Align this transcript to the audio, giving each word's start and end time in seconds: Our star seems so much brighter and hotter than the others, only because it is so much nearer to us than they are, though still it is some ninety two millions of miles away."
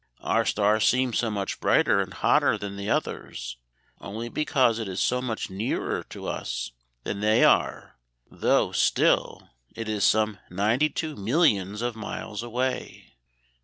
Our 0.21 0.45
star 0.45 0.79
seems 0.79 1.19
so 1.19 1.29
much 1.29 1.59
brighter 1.59 2.01
and 2.01 2.11
hotter 2.11 2.57
than 2.57 2.75
the 2.75 2.89
others, 2.89 3.57
only 3.99 4.29
because 4.29 4.79
it 4.79 4.87
is 4.87 4.99
so 4.99 5.21
much 5.21 5.51
nearer 5.51 6.01
to 6.05 6.27
us 6.27 6.71
than 7.03 7.19
they 7.19 7.43
are, 7.43 7.97
though 8.27 8.71
still 8.71 9.51
it 9.75 9.87
is 9.87 10.03
some 10.03 10.39
ninety 10.49 10.89
two 10.89 11.15
millions 11.15 11.83
of 11.83 11.95
miles 11.95 12.41
away." 12.41 13.13